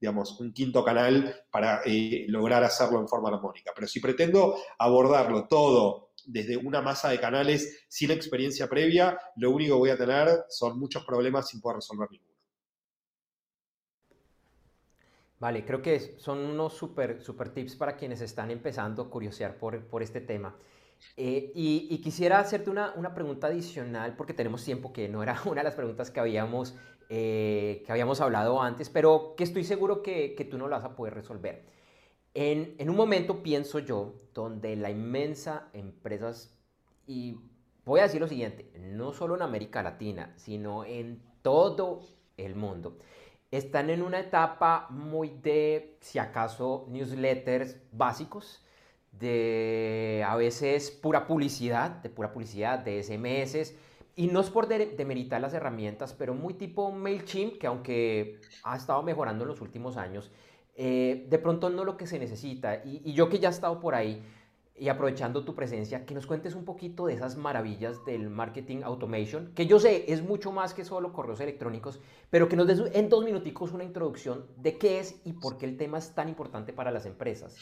digamos, 0.00 0.38
un 0.38 0.52
quinto 0.52 0.84
canal 0.84 1.34
para 1.50 1.80
eh, 1.84 2.26
lograr 2.28 2.62
hacerlo 2.62 3.00
en 3.00 3.08
forma 3.08 3.28
armónica. 3.28 3.72
Pero 3.74 3.88
si 3.88 3.98
pretendo 3.98 4.56
abordarlo 4.78 5.48
todo 5.48 6.05
desde 6.26 6.56
una 6.56 6.82
masa 6.82 7.08
de 7.08 7.20
canales 7.20 7.86
sin 7.88 8.10
experiencia 8.10 8.68
previa, 8.68 9.18
lo 9.36 9.50
único 9.50 9.74
que 9.74 9.78
voy 9.78 9.90
a 9.90 9.96
tener 9.96 10.28
son 10.48 10.78
muchos 10.78 11.04
problemas 11.04 11.48
sin 11.48 11.60
poder 11.60 11.76
resolver 11.76 12.10
ninguno. 12.10 12.36
Vale, 15.38 15.64
creo 15.64 15.82
que 15.82 16.16
son 16.18 16.38
unos 16.38 16.72
super, 16.72 17.22
super 17.22 17.50
tips 17.50 17.76
para 17.76 17.96
quienes 17.96 18.22
están 18.22 18.50
empezando 18.50 19.02
a 19.02 19.10
curiosear 19.10 19.58
por, 19.58 19.84
por 19.86 20.02
este 20.02 20.20
tema. 20.20 20.56
Eh, 21.16 21.52
y, 21.54 21.98
quisiera 22.02 22.38
hacerte 22.38 22.70
una, 22.70 22.94
una, 22.96 23.14
pregunta 23.14 23.48
adicional, 23.48 24.16
porque 24.16 24.32
tenemos 24.32 24.64
tiempo 24.64 24.94
que 24.94 25.08
no 25.08 25.22
era 25.22 25.38
una 25.44 25.60
de 25.60 25.64
las 25.64 25.74
preguntas 25.74 26.10
que 26.10 26.20
habíamos, 26.20 26.74
eh, 27.10 27.82
que 27.84 27.92
habíamos 27.92 28.22
hablado 28.22 28.62
antes, 28.62 28.88
pero 28.88 29.34
que 29.36 29.44
estoy 29.44 29.64
seguro 29.64 30.02
que, 30.02 30.34
que 30.34 30.46
tú 30.46 30.56
no 30.56 30.68
la 30.68 30.78
vas 30.78 30.86
a 30.86 30.96
poder 30.96 31.14
resolver. 31.14 31.64
En, 32.38 32.90
un 32.90 32.96
momento, 32.96 33.42
pienso 33.42 33.78
yo, 33.78 34.12
donde 34.34 34.76
la 34.76 34.90
inmensa 34.90 35.70
empresas, 35.72 36.54
y 37.06 37.38
voy 37.86 38.00
a 38.00 38.02
decir 38.02 38.20
lo 38.20 38.28
siguiente, 38.28 38.70
no 38.78 39.14
solo 39.14 39.36
en 39.36 39.40
América 39.40 39.82
Latina, 39.82 40.34
sino 40.36 40.84
en 40.84 41.22
todo 41.40 42.00
el 42.36 42.54
mundo, 42.54 42.98
están 43.50 43.88
en 43.88 44.02
una 44.02 44.20
etapa 44.20 44.86
muy 44.90 45.30
de, 45.30 45.96
si 46.02 46.18
acaso, 46.18 46.84
newsletters 46.90 47.78
básicos, 47.90 48.62
de 49.12 50.22
a 50.28 50.36
veces 50.36 50.90
pura 50.90 51.26
publicidad, 51.26 51.90
de 52.02 52.10
pura 52.10 52.34
publicidad, 52.34 52.80
de 52.80 53.02
SMS, 53.02 53.72
y 54.14 54.26
no 54.26 54.40
es 54.40 54.50
por 54.50 54.68
demeritar 54.68 55.40
las 55.40 55.54
herramientas, 55.54 56.12
pero 56.12 56.34
muy 56.34 56.52
tipo 56.52 56.92
MailChimp, 56.92 57.56
que 57.56 57.66
aunque 57.66 58.40
ha 58.62 58.76
estado 58.76 59.02
mejorando 59.02 59.44
en 59.44 59.48
los 59.48 59.62
últimos 59.62 59.96
años, 59.96 60.30
eh, 60.78 61.26
de 61.30 61.38
pronto 61.38 61.70
no 61.70 61.84
lo 61.84 61.96
que 61.96 62.06
se 62.06 62.18
necesita. 62.18 62.82
Y, 62.84 63.14
yo 63.14 63.30
que 63.30 63.38
ya 63.38 63.48
he 63.48 63.52
estado 63.52 63.80
por 63.80 63.94
ahí 63.94 64.22
y 64.78 64.88
aprovechando 64.88 65.42
tu 65.42 65.54
presencia, 65.54 66.04
que 66.04 66.12
nos 66.12 66.26
cuentes 66.26 66.54
un 66.54 66.66
poquito 66.66 67.06
de 67.06 67.14
esas 67.14 67.36
maravillas 67.36 68.04
del 68.04 68.28
marketing 68.28 68.82
automation, 68.82 69.52
que 69.54 69.66
yo 69.66 69.80
sé 69.80 70.04
es 70.12 70.22
mucho 70.22 70.52
más 70.52 70.74
que 70.74 70.84
solo 70.84 71.14
correos 71.14 71.40
electrónicos, 71.40 71.98
pero 72.28 72.46
que 72.46 72.56
nos 72.56 72.66
des 72.66 72.82
en 72.92 73.08
dos 73.08 73.24
minuticos 73.24 73.72
una 73.72 73.84
introducción 73.84 74.46
de 74.58 74.76
qué 74.76 75.00
es 75.00 75.16
y 75.24 75.32
por 75.32 75.56
qué 75.56 75.64
el 75.64 75.78
tema 75.78 75.96
es 75.96 76.14
tan 76.14 76.28
importante 76.28 76.74
para 76.74 76.90
las 76.90 77.06
empresas. 77.06 77.56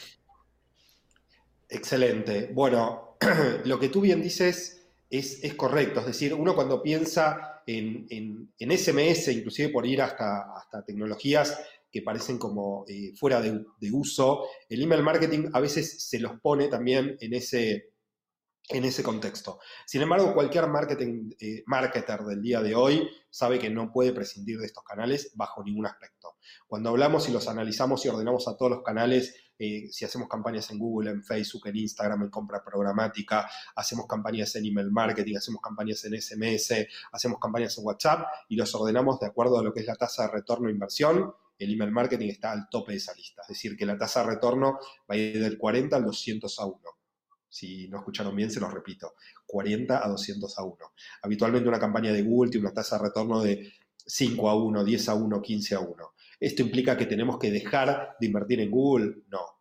Excelente. 1.68 2.50
Bueno, 2.52 3.16
lo 3.64 3.78
que 3.78 3.90
tú 3.90 4.00
bien 4.00 4.21
dices 4.21 4.88
es, 5.09 5.54
correcto. 5.54 6.00
Es 6.00 6.06
decir, 6.06 6.35
uno 6.35 6.56
cuando 6.56 6.83
piensa 6.83 7.62
en, 7.64 8.50
SMS, 8.59 9.28
inclusive 9.28 9.68
por 9.68 9.87
ir 9.87 10.02
hasta, 10.02 10.52
hasta 10.56 10.85
tecnologías 10.85 11.56
que 11.94 12.02
parecen 12.02 12.38
como 12.38 12.84
eh, 12.88 13.12
fuera 13.14 13.40
de, 13.40 13.64
uso, 13.92 14.48
el 14.68 14.82
email 14.82 15.04
marketing 15.04 15.50
a 15.52 15.60
veces 15.60 16.08
se 16.08 16.18
los 16.18 16.40
pone 16.40 16.66
también 16.66 17.16
en 17.20 17.34
ese, 17.34 17.92
en 18.68 18.84
ese 18.84 19.04
contexto. 19.04 19.60
Sin 19.86 20.02
embargo, 20.02 20.34
cualquier 20.34 20.66
marketing, 20.66 21.30
eh, 21.38 21.62
marketer 21.66 22.22
del 22.22 22.42
día 22.42 22.60
de 22.62 22.74
hoy 22.74 23.08
sabe 23.30 23.60
que 23.60 23.70
no 23.70 23.92
puede 23.92 24.12
prescindir 24.12 24.58
de 24.58 24.66
estos 24.66 24.82
canales 24.82 25.30
bajo 25.36 25.62
ningún 25.62 25.86
aspecto. 25.86 26.34
Cuando 26.66 26.90
hablamos 26.90 27.28
y 27.28 27.32
los 27.32 27.46
analizamos 27.46 28.04
y 28.04 28.08
ordenamos 28.08 28.48
a 28.48 28.56
todos 28.56 28.72
los 28.72 28.82
canales, 28.82 29.36
eh, 29.56 29.86
si 29.92 30.04
hacemos 30.04 30.28
campañas 30.28 30.68
en 30.72 30.80
Google, 30.80 31.12
en 31.12 31.22
Facebook, 31.22 31.68
en 31.68 31.76
Instagram, 31.76 32.24
en 32.24 32.30
compra 32.30 32.64
programática, 32.64 33.48
hacemos 33.76 34.08
campañas 34.08 34.56
en 34.56 34.66
email 34.66 34.90
marketing, 34.90 35.36
hacemos 35.36 35.62
campañas 35.62 36.04
en 36.06 36.20
SMS, 36.20 36.88
hacemos 37.12 37.38
campañas 37.38 37.78
en 37.78 37.86
WhatsApp 37.86 38.26
y 38.48 38.56
los 38.56 38.74
ordenamos 38.74 39.20
de 39.20 39.26
acuerdo 39.26 39.60
a 39.60 39.62
lo 39.62 39.72
que 39.72 39.78
es 39.78 39.86
la 39.86 39.94
tasa 39.94 40.26
de 40.26 40.32
retorno 40.32 40.66
de 40.66 40.72
inversión, 40.72 41.32
el 41.58 41.73
email 41.73 41.90
marketing 41.90 42.28
está 42.28 42.52
al 42.52 42.68
tope 42.68 42.92
de 42.92 42.99
esa 42.99 43.14
lista. 43.14 43.42
Es 43.42 43.49
decir, 43.49 43.76
que 43.76 43.87
la 43.87 43.96
tasa 43.96 44.23
de 44.23 44.30
retorno 44.30 44.78
va 45.11 45.14
a 45.14 45.16
ir 45.16 45.40
del 45.40 45.58
40 45.58 45.96
al 45.96 46.04
200 46.04 46.58
a 46.58 46.66
1. 46.66 46.78
Si 47.49 47.88
no 47.88 47.99
escucharon 47.99 48.34
bien, 48.34 48.50
se 48.50 48.61
los 48.61 48.73
repito. 48.73 49.14
40 49.46 50.04
a 50.04 50.08
200 50.08 50.58
a 50.58 50.64
1. 50.64 50.76
Habitualmente 51.23 51.68
una 51.68 51.78
campaña 51.78 52.12
de 52.12 52.23
Google 52.23 52.50
tiene 52.50 52.66
una 52.66 52.75
tasa 52.75 52.99
de 52.99 53.04
retorno 53.04 53.40
de 53.40 53.73
5 54.06 54.50
a 54.50 54.56
1, 54.56 54.84
10 54.84 55.08
a 55.08 55.14
1, 55.14 55.42
15 55.42 55.75
a 55.76 55.80
1. 55.80 56.14
¿Esto 56.40 56.62
implica 56.62 56.96
que 56.96 57.06
tenemos 57.06 57.38
que 57.38 57.50
dejar 57.50 58.16
de 58.18 58.26
invertir 58.26 58.61
en 58.61 58.70
Google? 58.70 59.23
No. 59.28 59.53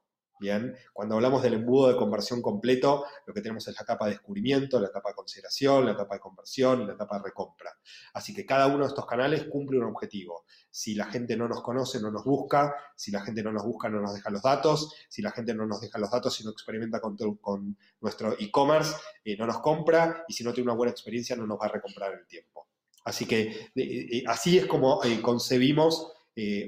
Bien, 0.43 0.75
cuando 0.91 1.15
hablamos 1.15 1.41
del 1.41 1.53
embudo 1.53 1.87
de 1.87 1.95
conversión 1.95 2.41
completo, 2.41 3.05
lo 3.25 3.33
que 3.33 3.39
tenemos 3.39 3.65
es 3.65 3.75
la 3.77 3.83
etapa 3.83 4.03
de 4.03 4.11
descubrimiento, 4.11 4.77
la 4.77 4.87
etapa 4.87 5.07
de 5.07 5.15
consideración, 5.15 5.85
la 5.85 5.93
etapa 5.93 6.15
de 6.15 6.19
conversión 6.19 6.85
la 6.85 6.95
etapa 6.95 7.17
de 7.17 7.23
recompra. 7.23 7.71
Así 8.13 8.33
que 8.33 8.45
cada 8.45 8.67
uno 8.67 8.79
de 8.79 8.89
estos 8.89 9.05
canales 9.05 9.45
cumple 9.45 9.77
un 9.77 9.85
objetivo. 9.85 10.43
Si 10.69 10.95
la 10.95 11.05
gente 11.05 11.37
no 11.37 11.47
nos 11.47 11.61
conoce, 11.61 12.01
no 12.01 12.11
nos 12.11 12.25
busca. 12.25 12.75
Si 12.93 13.09
la 13.09 13.21
gente 13.21 13.41
no 13.41 13.53
nos 13.53 13.63
busca, 13.63 13.87
no 13.87 14.01
nos 14.01 14.15
deja 14.15 14.29
los 14.31 14.41
datos. 14.41 14.93
Si 15.07 15.21
la 15.21 15.31
gente 15.31 15.53
no 15.53 15.65
nos 15.65 15.79
deja 15.79 15.97
los 15.97 16.11
datos 16.11 16.37
y 16.41 16.43
no 16.43 16.51
experimenta 16.51 16.99
con, 16.99 17.77
nuestro 18.01 18.35
e-commerce, 18.37 18.97
eh, 19.23 19.37
no 19.37 19.47
nos 19.47 19.59
compra. 19.59 20.25
Y 20.27 20.33
si 20.33 20.43
no 20.43 20.51
tiene 20.51 20.69
una 20.69 20.77
buena 20.77 20.91
experiencia, 20.91 21.37
no 21.37 21.47
nos 21.47 21.57
va 21.57 21.67
a 21.67 21.69
recomprar 21.69 22.15
el 22.15 22.27
tiempo. 22.27 22.67
Así 23.05 23.25
que 23.25 23.43
eh, 23.43 23.69
eh, 23.75 24.23
así 24.27 24.57
es 24.57 24.65
como 24.65 24.99
concebimos 25.21 26.11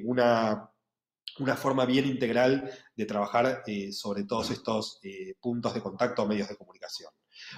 una 0.06 0.72
una 1.40 1.56
forma 1.56 1.86
bien 1.86 2.06
integral 2.06 2.72
de 2.96 3.06
trabajar 3.06 3.64
eh, 3.68 3.92
sobre 3.92 4.24
todos 4.24 4.52
estos 4.52 5.00
eh, 5.04 5.36
puntos 5.40 5.74
de 5.74 5.82
contacto 5.82 6.24
o 6.24 6.28
medios 6.28 6.48
de 6.48 6.56
comunicación. 6.56 7.12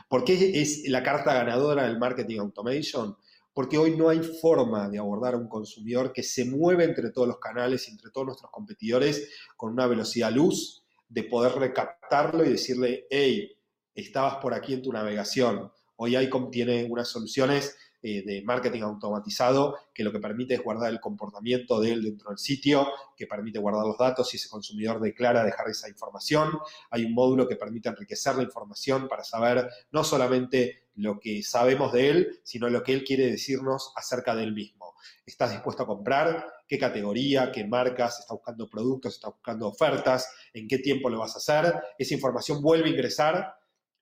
¿Por 0.07 0.23
qué 0.23 0.61
es 0.61 0.83
la 0.87 1.03
carta 1.03 1.33
ganadora 1.33 1.83
del 1.83 1.99
marketing 1.99 2.39
automation? 2.39 3.15
Porque 3.53 3.77
hoy 3.77 3.95
no 3.95 4.09
hay 4.09 4.19
forma 4.19 4.89
de 4.89 4.99
abordar 4.99 5.33
a 5.33 5.37
un 5.37 5.47
consumidor 5.47 6.13
que 6.13 6.23
se 6.23 6.45
mueve 6.45 6.83
entre 6.83 7.11
todos 7.11 7.27
los 7.27 7.39
canales 7.39 7.87
y 7.87 7.91
entre 7.91 8.11
todos 8.11 8.27
nuestros 8.27 8.51
competidores 8.51 9.31
con 9.55 9.71
una 9.71 9.87
velocidad 9.87 10.31
luz, 10.31 10.83
de 11.09 11.23
poder 11.23 11.53
recaptarlo 11.53 12.45
y 12.45 12.49
decirle, 12.49 13.07
hey, 13.09 13.57
estabas 13.95 14.35
por 14.35 14.53
aquí 14.53 14.73
en 14.73 14.81
tu 14.81 14.91
navegación. 14.91 15.71
Hoy 15.95 16.17
ICOM 16.17 16.51
tiene 16.51 16.85
unas 16.89 17.07
soluciones 17.07 17.75
eh, 18.09 18.23
de 18.25 18.41
marketing 18.41 18.83
automatizado 18.83 19.75
que 19.93 20.01
lo 20.01 20.13
que 20.13 20.19
permite 20.19 20.53
es 20.53 20.63
guardar 20.63 20.89
el 20.89 21.01
comportamiento 21.01 21.81
de 21.81 21.91
él 21.91 22.03
dentro 22.03 22.29
del 22.29 22.37
sitio, 22.37 22.87
que 23.17 23.27
permite 23.27 23.59
guardar 23.59 23.85
los 23.85 23.97
datos 23.97 24.29
si 24.29 24.37
ese 24.37 24.47
consumidor 24.47 25.01
declara 25.01 25.43
dejar 25.43 25.67
esa 25.67 25.89
información. 25.89 26.57
Hay 26.89 27.03
un 27.03 27.13
módulo 27.13 27.49
que 27.49 27.57
permite 27.57 27.89
enriquecer 27.89 28.37
la 28.37 28.43
información 28.43 29.09
para 29.09 29.25
saber 29.25 29.67
no 29.91 30.05
solamente 30.05 30.87
lo 30.95 31.19
que 31.19 31.43
sabemos 31.43 31.91
de 31.91 32.09
él, 32.09 32.39
sino 32.43 32.69
lo 32.69 32.81
que 32.81 32.93
él 32.93 33.03
quiere 33.03 33.29
decirnos 33.29 33.91
acerca 33.97 34.33
de 34.35 34.43
él 34.43 34.53
mismo. 34.53 34.95
¿Estás 35.25 35.51
dispuesto 35.51 35.83
a 35.83 35.87
comprar? 35.87 36.47
¿Qué 36.65 36.77
categoría? 36.77 37.51
¿Qué 37.51 37.65
marcas? 37.65 38.21
¿Está 38.21 38.35
buscando 38.35 38.69
productos? 38.69 39.15
¿Está 39.15 39.31
buscando 39.31 39.67
ofertas? 39.67 40.31
¿En 40.53 40.65
qué 40.69 40.77
tiempo 40.77 41.09
lo 41.09 41.19
vas 41.19 41.35
a 41.35 41.39
hacer? 41.39 41.75
Esa 41.97 42.13
información 42.13 42.61
vuelve 42.61 42.87
a 42.87 42.91
ingresar 42.93 43.53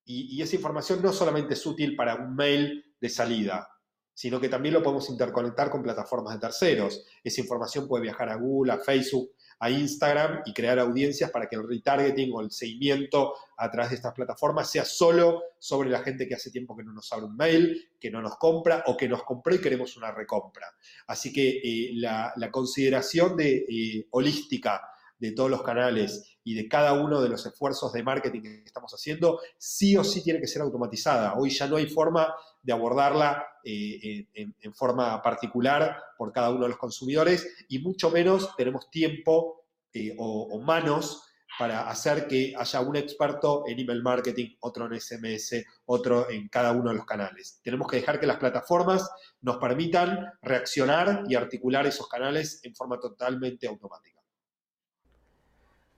y 0.08 0.40
esa 0.40 0.58
información 0.58 1.02
no 1.02 1.12
solamente 1.12 1.56
es 1.56 1.66
útil 1.66 1.96
para 1.96 2.14
un 2.14 2.36
mail 2.36 2.84
de 3.02 3.10
salida, 3.10 3.68
sino 4.16 4.40
que 4.40 4.50
también 4.50 4.74
lo 4.74 4.82
podemos 4.82 5.10
interconectar 5.10 5.70
con 5.70 5.84
plataformas 5.84 6.34
de 6.34 6.40
terceros. 6.40 7.06
Esa 7.24 7.42
información 7.42 7.88
puede 7.88 8.04
viajar 8.04 8.30
a 8.30 8.36
Google, 8.36 8.72
a 8.72 8.78
Facebook, 8.80 9.32
a 9.60 9.70
Instagram 9.70 10.42
y 10.46 10.54
crear 10.54 10.80
audiencias 10.80 11.30
para 11.32 11.48
que 11.48 11.58
el 11.58 11.68
retargeting 11.68 12.32
o 12.34 12.42
el 12.42 12.50
seguimiento 12.50 13.34
a 13.58 13.70
través 13.70 13.92
de 13.92 13.98
estas 13.98 14.14
plataformas 14.14 14.72
sea 14.72 14.86
solo 14.86 15.44
sobre 15.60 15.90
la 15.90 16.00
gente 16.00 16.28
que 16.28 16.36
hace 16.36 16.50
tiempo 16.50 16.76
que 16.76 16.84
no 16.84 16.94
nos 16.94 17.12
abre 17.12 17.26
un 17.26 17.36
mail, 17.36 17.90
que 18.00 18.10
no 18.10 18.22
nos 18.22 18.38
compra 18.38 18.84
o 18.88 18.96
que 18.96 19.10
nos 19.10 19.24
compró 19.24 19.54
y 19.54 19.60
queremos 19.60 19.98
una 19.98 20.12
recompra. 20.12 20.68
Así 21.08 21.34
que 21.34 21.60
eh, 21.64 21.92
la, 21.96 22.34
consideración 22.52 23.36
de, 23.36 23.66
eh, 23.70 24.08
holística 24.12 24.82
de 25.18 25.32
todos 25.32 25.50
los 25.50 25.64
canales 25.64 26.38
y 26.44 26.56
de 26.56 26.68
cada 26.68 26.94
uno 26.94 27.22
de 27.22 27.30
los 27.30 27.46
esfuerzos 27.46 27.94
de 27.94 28.04
marketing 28.04 28.42
que 28.42 28.64
estamos 28.66 28.92
haciendo, 28.94 29.40
sí 29.58 29.96
o 29.98 30.04
sí 30.04 30.24
tiene 30.24 30.40
que 30.40 30.48
ser 30.48 30.62
automatizada. 30.62 31.36
Hoy 31.36 31.50
ya 31.50 31.68
no 31.68 31.78
hay 31.78 31.88
forma 31.88 32.34
de 32.62 32.74
abordarla 32.74 33.46
eh, 33.64 34.28
en, 34.34 34.74
forma 34.74 35.22
particular 35.22 35.98
por 36.18 36.32
cada 36.32 36.52
uno 36.52 36.64
de 36.64 36.70
los 36.70 36.78
consumidores 36.78 37.66
y 37.70 37.80
mucho 37.80 38.12
menos 38.12 38.56
tenemos 38.56 38.90
tiempo 38.90 39.66
eh, 39.94 40.16
o, 40.18 40.60
manos 40.62 41.24
para 41.58 41.90
hacer 41.90 42.28
que 42.28 42.54
haya 42.58 42.82
un 42.82 42.98
experto 42.98 43.64
en 43.66 43.80
email 43.80 44.04
marketing, 44.04 44.56
otro 44.60 44.88
en 44.88 45.00
SMS, 45.00 45.64
otro 45.86 46.30
en 46.30 46.50
cada 46.50 46.74
uno 46.74 46.90
de 46.90 46.98
los 46.98 47.06
canales. 47.06 47.62
Tenemos 47.64 47.88
que 47.88 47.98
dejar 47.98 48.20
que 48.20 48.28
las 48.28 48.38
plataformas 48.38 49.10
nos 49.42 49.58
permitan 49.58 50.34
reaccionar 50.42 51.24
y 51.30 51.36
articular 51.36 51.88
esos 51.88 52.10
canales 52.10 52.60
en 52.64 52.76
forma 52.76 53.00
totalmente 53.00 53.68
automática. 53.68 54.15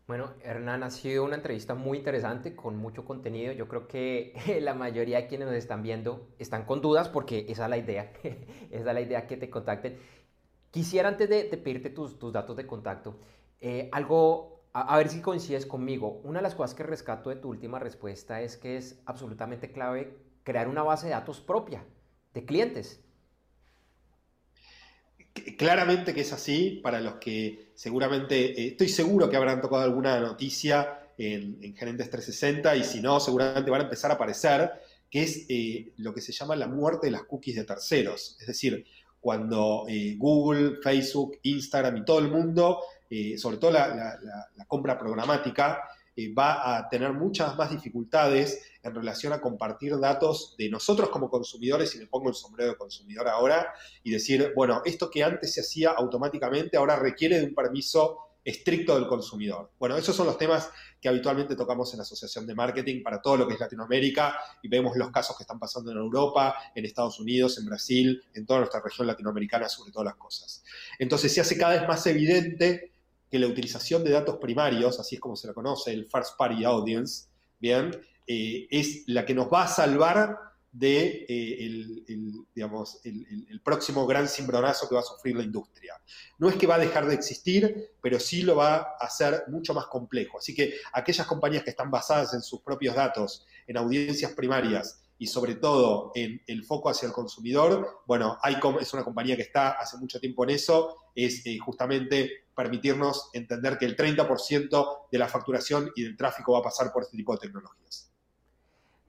Bueno, 0.07 0.35
Hernán, 0.41 0.83
ha 0.83 0.89
sido 0.89 1.25
una 1.25 1.35
entrevista 1.35 1.75
muy 1.75 1.97
interesante, 1.97 2.55
con 2.55 2.77
mucho 2.77 3.03
contenido. 3.03 3.51
Yo 3.51 3.67
creo 3.67 3.89
que 3.89 4.33
la 4.61 4.73
mayoría 4.73 5.17
de 5.17 5.27
quienes 5.27 5.49
nos 5.49 5.57
están 5.57 5.83
viendo 5.83 6.29
están 6.39 6.63
con 6.63 6.81
dudas 6.81 7.09
porque 7.09 7.45
esa 7.49 7.65
es 7.65 7.69
la 7.69 7.77
idea, 7.77 8.13
esa 8.23 8.89
es 8.89 8.93
la 8.93 9.01
idea 9.01 9.27
que 9.27 9.35
te 9.35 9.49
contacten. 9.49 9.99
Quisiera 10.71 11.09
antes 11.09 11.27
de, 11.29 11.43
pedirte 11.57 11.89
tus, 11.89 12.17
datos 12.31 12.55
de 12.55 12.65
contacto, 12.65 13.19
eh, 13.59 13.89
algo, 13.91 14.63
a, 14.71 14.95
ver 14.97 15.09
si 15.09 15.21
coincides 15.21 15.65
conmigo. 15.65 16.21
Una 16.23 16.39
de 16.39 16.43
las 16.43 16.55
cosas 16.55 16.73
que 16.73 16.83
rescato 16.83 17.29
de 17.29 17.35
tu 17.35 17.49
última 17.49 17.77
respuesta 17.79 18.41
es 18.41 18.55
que 18.55 18.77
es 18.77 19.01
absolutamente 19.05 19.73
clave 19.73 20.17
crear 20.43 20.69
una 20.69 20.83
base 20.83 21.07
de 21.07 21.13
datos 21.13 21.41
propia 21.41 21.83
de 22.33 22.45
clientes. 22.45 23.03
Claramente 25.57 26.13
que 26.13 26.21
es 26.21 26.33
así, 26.33 26.79
para 26.83 26.99
los 26.99 27.15
que 27.15 27.71
seguramente, 27.75 28.61
eh, 28.61 28.67
estoy 28.67 28.89
seguro 28.89 29.29
que 29.29 29.37
habrán 29.37 29.61
tocado 29.61 29.83
alguna 29.83 30.19
noticia 30.19 30.99
en, 31.17 31.75
Gerentes 31.75 32.09
360 32.09 32.75
y 32.75 32.83
si 32.83 33.01
no, 33.01 33.19
seguramente 33.19 33.71
van 33.71 33.81
a 33.81 33.83
empezar 33.85 34.11
a 34.11 34.15
aparecer, 34.15 34.71
que 35.09 35.23
es 35.23 35.45
eh, 35.49 35.91
lo 35.97 36.13
que 36.13 36.21
se 36.21 36.31
llama 36.31 36.55
la 36.55 36.67
muerte 36.67 37.07
de 37.07 37.11
las 37.11 37.23
cookies 37.23 37.55
de 37.55 37.63
terceros. 37.63 38.35
Es 38.39 38.47
decir, 38.47 38.85
cuando 39.19 39.85
eh, 39.87 40.15
Google, 40.17 40.77
Facebook, 40.81 41.39
Instagram 41.43 41.97
y 41.97 42.05
todo 42.05 42.19
el 42.19 42.29
mundo, 42.29 42.81
sobre 43.37 43.57
todo 43.57 43.71
la 43.71 44.19
compra 44.67 44.99
programática, 44.99 45.81
va 46.37 46.77
a 46.77 46.89
tener 46.89 47.13
muchas 47.13 47.55
más 47.57 47.69
dificultades 47.69 48.61
en 48.81 48.95
relación 48.95 49.33
a 49.33 49.41
compartir 49.41 49.97
datos 49.99 50.55
de 50.57 50.69
nosotros 50.69 51.09
como 51.09 51.29
consumidores, 51.29 51.93
y 51.95 51.99
me 51.99 52.07
pongo 52.07 52.29
el 52.29 52.35
sombrero 52.35 52.71
de 52.71 52.77
consumidor 52.77 53.27
ahora, 53.27 53.73
y 54.03 54.11
decir, 54.11 54.51
bueno, 54.55 54.81
esto 54.85 55.09
que 55.09 55.23
antes 55.23 55.53
se 55.53 55.61
hacía 55.61 55.91
automáticamente 55.91 56.77
ahora 56.77 56.95
requiere 56.95 57.39
de 57.39 57.45
un 57.45 57.53
permiso 57.53 58.27
estricto 58.47 58.95
del 58.95 59.07
consumidor. 59.07 59.71
Bueno, 59.77 59.97
esos 59.97 60.15
son 60.15 60.25
los 60.25 60.37
temas 60.37 60.69
que 61.01 61.09
habitualmente 61.09 61.55
tocamos 61.55 61.93
en 61.93 61.97
la 61.97 62.03
Asociación 62.03 62.47
de 62.47 62.55
Marketing 62.55 63.03
para 63.03 63.21
todo 63.21 63.35
lo 63.35 63.45
que 63.45 63.55
es 63.55 63.59
Latinoamérica 63.59 64.39
y 64.63 64.69
vemos 64.69 64.95
los 64.95 65.11
casos 65.11 65.35
que 65.35 65.43
están 65.43 65.59
pasando 65.59 65.91
en 65.91 65.97
Europa, 65.97 66.55
en 66.73 66.85
Estados 66.85 67.19
Unidos, 67.19 67.57
en 67.57 67.65
Brasil, 67.65 68.23
en 68.33 68.45
toda 68.45 68.59
nuestra 68.59 68.79
región 68.79 69.05
latinoamericana 69.05 69.67
sobre 69.67 69.91
todas 69.91 70.05
las 70.05 70.15
cosas. 70.15 70.63
Entonces 70.97 71.33
se 71.33 71.41
hace 71.41 71.57
cada 71.57 71.73
vez 71.73 71.87
más 71.89 72.07
evidente 72.07 72.93
que 73.29 73.39
la 73.39 73.47
utilización 73.47 74.03
de 74.03 74.11
datos 74.11 74.37
primarios, 74.37 74.99
así 74.99 75.15
es 75.15 75.21
como 75.21 75.35
se 75.35 75.47
lo 75.47 75.53
conoce, 75.53 75.91
el 75.91 76.05
First 76.09 76.37
Party 76.37 76.63
Audience, 76.63 77.27
bien, 77.59 77.91
eh, 78.25 78.67
es 78.69 79.03
la 79.07 79.25
que 79.25 79.33
nos 79.33 79.47
va 79.51 79.63
a 79.63 79.67
salvar 79.67 80.37
de 80.71 81.25
eh, 81.27 81.65
el, 81.65 82.45
digamos, 82.53 82.99
el, 83.03 83.61
próximo 83.63 84.05
gran 84.05 84.27
cimbronazo 84.27 84.87
que 84.87 84.95
va 84.95 85.01
a 85.01 85.03
sufrir 85.03 85.35
la 85.35 85.43
industria. 85.43 85.93
No 86.37 86.49
es 86.49 86.55
que 86.55 86.67
va 86.67 86.75
a 86.75 86.79
dejar 86.79 87.07
de 87.07 87.15
existir, 87.15 87.91
pero 88.01 88.19
sí 88.19 88.43
lo 88.43 88.57
va 88.57 88.75
a 88.75 88.81
hacer 88.99 89.45
mucho 89.47 89.73
más 89.73 89.87
complejo. 89.87 90.37
Así 90.37 90.53
que 90.53 90.75
aquellas 90.93 91.25
compañías 91.25 91.63
que 91.63 91.71
están 91.71 91.89
basadas 91.89 92.33
en 92.33 92.41
sus 92.41 92.61
propios 92.61 92.95
datos, 92.95 93.45
en 93.65 93.77
audiencias 93.77 94.33
primarias 94.33 95.01
y 95.19 95.27
sobre 95.27 95.55
todo 95.55 96.11
en 96.15 96.41
el 96.47 96.63
foco 96.63 96.89
hacia 96.89 97.07
el 97.07 97.13
consumidor, 97.13 98.01
bueno, 98.05 98.37
ICOM 98.43 98.79
es 98.79 98.93
una 98.93 99.03
compañía 99.03 99.35
que 99.35 99.41
está 99.41 99.71
hace 99.71 99.97
mucho 99.97 100.19
tiempo 100.19 100.43
en 100.43 100.51
eso, 100.51 100.97
es 101.15 101.45
eh, 101.45 101.57
justamente 101.59 102.47
permitirnos 102.55 103.29
entender 103.33 103.77
que 103.77 103.85
el 103.85 103.95
30% 103.95 105.07
de 105.11 105.17
la 105.17 105.27
facturación 105.27 105.91
y 105.95 106.03
del 106.03 106.17
tráfico 106.17 106.53
va 106.53 106.59
a 106.59 106.63
pasar 106.63 106.91
por 106.91 107.03
este 107.03 107.17
tipo 107.17 107.33
de 107.33 107.39
tecnologías. 107.39 108.11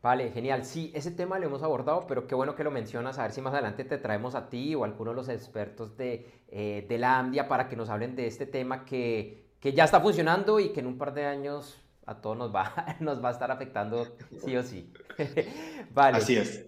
Vale, 0.00 0.30
genial. 0.30 0.64
Sí, 0.64 0.92
ese 0.94 1.10
tema 1.10 1.38
lo 1.38 1.46
hemos 1.46 1.62
abordado, 1.62 2.06
pero 2.06 2.26
qué 2.26 2.34
bueno 2.34 2.54
que 2.54 2.62
lo 2.62 2.70
mencionas. 2.70 3.18
A 3.18 3.22
ver 3.22 3.32
si 3.32 3.40
más 3.40 3.52
adelante 3.52 3.84
te 3.84 3.98
traemos 3.98 4.36
a 4.36 4.48
ti 4.48 4.74
o 4.74 4.84
a 4.84 4.86
alguno 4.86 5.10
de 5.10 5.16
los 5.16 5.28
expertos 5.28 5.96
de, 5.96 6.44
eh, 6.48 6.86
de 6.88 6.98
la 6.98 7.18
AMDIA 7.18 7.48
para 7.48 7.68
que 7.68 7.74
nos 7.74 7.88
hablen 7.88 8.14
de 8.14 8.26
este 8.28 8.46
tema 8.46 8.84
que, 8.84 9.50
que, 9.60 9.72
ya 9.72 9.84
está 9.84 10.00
funcionando 10.00 10.60
y 10.60 10.68
que 10.68 10.80
en 10.80 10.86
un 10.86 10.98
par 10.98 11.14
de 11.14 11.26
años 11.26 11.76
a 12.08 12.20
todos 12.20 12.36
nos 12.36 12.54
va, 12.54 12.96
nos 13.00 13.22
va 13.22 13.28
a 13.28 13.32
estar 13.32 13.50
afectando 13.50 14.16
sí 14.44 14.56
o 14.56 14.62
sí. 14.62 14.92
vale. 15.94 16.16
Así 16.16 16.36
es. 16.36 16.64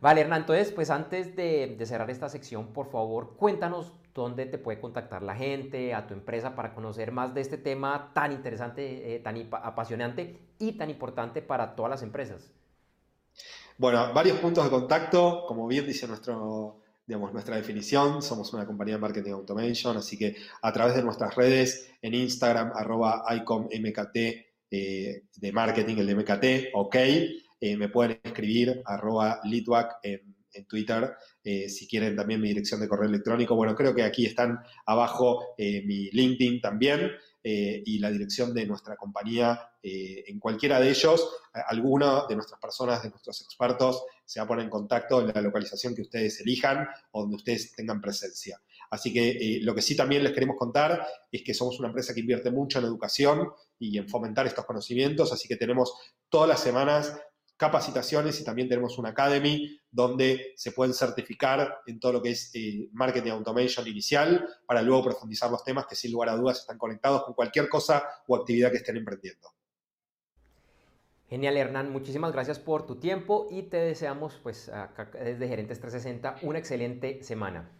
Vale, 0.00 0.22
Hernán, 0.22 0.40
entonces, 0.40 0.72
pues 0.72 0.90
antes 0.90 1.36
de, 1.36 1.76
de 1.78 1.86
cerrar 1.86 2.10
esta 2.10 2.28
sección, 2.28 2.72
por 2.72 2.90
favor, 2.90 3.36
cuéntanos 3.36 3.92
dónde 4.14 4.46
te 4.46 4.58
puede 4.58 4.80
contactar 4.80 5.22
la 5.22 5.36
gente, 5.36 5.94
a 5.94 6.08
tu 6.08 6.14
empresa, 6.14 6.56
para 6.56 6.74
conocer 6.74 7.12
más 7.12 7.34
de 7.34 7.40
este 7.40 7.56
tema 7.56 8.10
tan 8.12 8.32
interesante, 8.32 9.14
eh, 9.14 9.20
tan 9.20 9.48
apasionante 9.52 10.40
y 10.58 10.72
tan 10.72 10.90
importante 10.90 11.40
para 11.40 11.76
todas 11.76 11.90
las 11.90 12.02
empresas. 12.02 12.50
Bueno, 13.78 14.12
varios 14.12 14.38
puntos 14.38 14.64
de 14.64 14.70
contacto, 14.70 15.44
como 15.46 15.68
bien 15.68 15.86
dice 15.86 16.08
nuestro, 16.08 16.80
digamos, 17.06 17.32
nuestra 17.32 17.56
definición, 17.56 18.22
somos 18.22 18.52
una 18.52 18.66
compañía 18.66 18.94
de 18.96 19.00
marketing 19.00 19.32
automation, 19.32 19.96
así 19.96 20.18
que 20.18 20.36
a 20.60 20.72
través 20.72 20.96
de 20.96 21.02
nuestras 21.02 21.34
redes, 21.34 21.90
en 22.02 22.14
Instagram, 22.14 22.72
arroba 22.74 23.24
ICOMMKT 23.30 24.51
eh, 24.74 25.24
de 25.36 25.52
marketing, 25.52 25.96
el 25.98 26.06
de 26.06 26.14
MKT, 26.14 26.44
ok, 26.72 26.96
eh, 26.96 27.76
me 27.76 27.90
pueden 27.90 28.18
escribir 28.22 28.80
arroba 28.86 29.38
Litwac 29.44 29.98
en, 30.02 30.34
Twitter, 30.66 31.12
eh, 31.44 31.68
si 31.68 31.86
quieren 31.86 32.16
también 32.16 32.40
mi 32.40 32.48
dirección 32.48 32.80
de 32.80 32.88
correo 32.88 33.08
electrónico. 33.08 33.54
Bueno, 33.54 33.74
creo 33.74 33.94
que 33.94 34.02
aquí 34.02 34.26
están 34.26 34.58
abajo 34.86 35.54
mi 35.58 36.10
LinkedIn 36.10 36.60
también. 36.60 37.10
Eh, 37.44 37.82
y 37.84 37.98
la 37.98 38.08
dirección 38.08 38.54
de 38.54 38.64
nuestra 38.66 38.94
compañía 38.94 39.72
eh, 39.82 40.22
en 40.28 40.38
cualquiera 40.38 40.78
de 40.78 40.90
ellos. 40.90 41.28
Alguna 41.52 42.24
de 42.28 42.36
nuestras 42.36 42.60
personas, 42.60 43.02
de 43.02 43.10
nuestros 43.10 43.40
expertos, 43.42 44.04
se 44.24 44.38
va 44.38 44.44
a 44.44 44.46
poner 44.46 44.64
en 44.64 44.70
contacto 44.70 45.20
en 45.20 45.32
la 45.34 45.40
localización 45.40 45.92
que 45.92 46.02
ustedes 46.02 46.40
elijan 46.40 46.86
o 47.10 47.22
donde 47.22 47.36
ustedes 47.36 47.74
tengan 47.74 48.00
presencia. 48.00 48.60
Así 48.90 49.12
que 49.12 49.30
eh, 49.30 49.60
lo 49.62 49.74
que 49.74 49.82
sí 49.82 49.96
también 49.96 50.22
les 50.22 50.32
queremos 50.32 50.56
contar 50.56 51.04
es 51.32 51.42
que 51.42 51.52
somos 51.52 51.80
una 51.80 51.88
empresa 51.88 52.14
que 52.14 52.20
invierte 52.20 52.52
mucho 52.52 52.78
en 52.78 52.84
educación 52.84 53.48
y 53.76 53.98
en 53.98 54.08
fomentar 54.08 54.46
estos 54.46 54.64
conocimientos, 54.64 55.32
así 55.32 55.48
que 55.48 55.56
tenemos 55.56 55.92
todas 56.28 56.48
las 56.48 56.60
semanas 56.60 57.12
capacitaciones 57.56 58.40
y 58.40 58.44
también 58.44 58.68
tenemos 58.68 58.98
una 58.98 59.10
academy 59.10 59.78
donde 59.90 60.52
se 60.56 60.72
pueden 60.72 60.94
certificar 60.94 61.80
en 61.86 62.00
todo 62.00 62.14
lo 62.14 62.22
que 62.22 62.30
es 62.30 62.50
eh, 62.54 62.88
marketing 62.92 63.30
automation 63.30 63.86
inicial 63.86 64.48
para 64.66 64.82
luego 64.82 65.04
profundizar 65.04 65.50
los 65.50 65.62
temas 65.62 65.86
que 65.86 65.94
sin 65.94 66.12
lugar 66.12 66.30
a 66.30 66.36
dudas 66.36 66.60
están 66.60 66.78
conectados 66.78 67.24
con 67.24 67.34
cualquier 67.34 67.68
cosa 67.68 68.02
o 68.26 68.36
actividad 68.36 68.70
que 68.70 68.78
estén 68.78 68.96
emprendiendo. 68.96 69.48
Genial, 71.28 71.56
Hernán. 71.56 71.90
Muchísimas 71.90 72.32
gracias 72.32 72.58
por 72.58 72.84
tu 72.84 72.96
tiempo 72.96 73.48
y 73.50 73.62
te 73.62 73.78
deseamos, 73.78 74.38
pues, 74.42 74.68
acá 74.68 75.10
desde 75.14 75.48
Gerentes 75.48 75.80
360, 75.80 76.46
una 76.46 76.58
excelente 76.58 77.22
semana. 77.22 77.70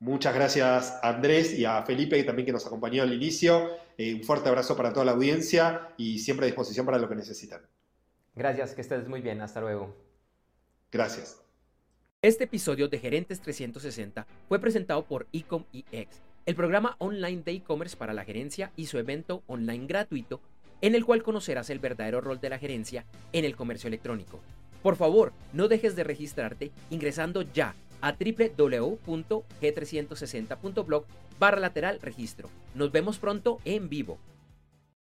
Muchas 0.00 0.34
gracias 0.34 0.98
a 1.02 1.10
Andrés 1.10 1.56
y 1.56 1.64
a 1.64 1.82
Felipe 1.82 2.22
también 2.24 2.46
que 2.46 2.52
nos 2.52 2.66
acompañó 2.66 3.04
al 3.04 3.12
inicio. 3.12 3.68
Eh, 3.96 4.14
un 4.14 4.24
fuerte 4.24 4.48
abrazo 4.48 4.76
para 4.76 4.92
toda 4.92 5.04
la 5.04 5.12
audiencia 5.12 5.92
y 5.96 6.18
siempre 6.18 6.46
a 6.46 6.48
disposición 6.48 6.86
para 6.86 6.98
lo 6.98 7.08
que 7.08 7.14
necesitan. 7.14 7.62
Gracias, 8.38 8.72
que 8.72 8.80
estés 8.82 9.08
muy 9.08 9.20
bien. 9.20 9.40
Hasta 9.40 9.60
luego. 9.60 9.96
Gracias. 10.92 11.42
Este 12.22 12.44
episodio 12.44 12.86
de 12.88 13.00
Gerentes 13.00 13.40
360 13.40 14.28
fue 14.48 14.60
presentado 14.60 15.04
por 15.04 15.26
Ecom 15.32 15.64
EX, 15.72 16.20
el 16.46 16.54
programa 16.54 16.94
online 16.98 17.42
de 17.42 17.50
e-commerce 17.52 17.96
para 17.96 18.12
la 18.12 18.24
gerencia 18.24 18.70
y 18.76 18.86
su 18.86 18.98
evento 18.98 19.42
online 19.48 19.86
gratuito 19.86 20.40
en 20.80 20.94
el 20.94 21.04
cual 21.04 21.24
conocerás 21.24 21.68
el 21.70 21.80
verdadero 21.80 22.20
rol 22.20 22.38
de 22.40 22.50
la 22.50 22.60
gerencia 22.60 23.04
en 23.32 23.44
el 23.44 23.56
comercio 23.56 23.88
electrónico. 23.88 24.38
Por 24.82 24.94
favor, 24.94 25.32
no 25.52 25.66
dejes 25.66 25.96
de 25.96 26.04
registrarte 26.04 26.70
ingresando 26.90 27.42
ya 27.42 27.74
a 28.00 28.12
www.g360.blog 28.12 31.06
barra 31.40 31.58
lateral 31.58 31.98
registro. 32.00 32.48
Nos 32.76 32.92
vemos 32.92 33.18
pronto 33.18 33.58
en 33.64 33.88
vivo. 33.88 34.20